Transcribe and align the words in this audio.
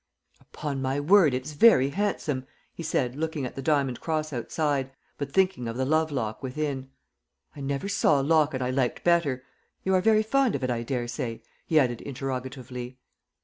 "Upon 0.39 0.81
my 0.81 0.99
word, 0.99 1.31
it's 1.35 1.51
very 1.53 1.89
handsome," 1.91 2.47
he 2.73 2.81
said, 2.81 3.15
looking 3.15 3.45
at 3.45 3.53
the 3.53 3.61
diamond 3.61 3.99
cross 4.01 4.33
outside, 4.33 4.89
but 5.19 5.31
thinking 5.31 5.67
of 5.67 5.77
the 5.77 5.85
love 5.85 6.11
lock 6.11 6.41
within. 6.41 6.89
"I 7.55 7.61
never 7.61 7.87
saw 7.87 8.19
a 8.19 8.23
locket 8.23 8.63
I 8.63 8.71
liked 8.71 9.03
better. 9.03 9.43
You 9.83 9.93
are 9.93 10.01
very 10.01 10.23
fond 10.23 10.55
of 10.55 10.63
it, 10.63 10.71
I 10.71 10.81
daresay?" 10.81 11.43
he 11.67 11.77
added 11.77 12.01
interrogatively. 12.01 12.97